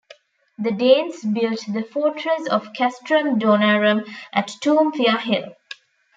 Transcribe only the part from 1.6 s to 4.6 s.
the fortress of Castrum Danorum at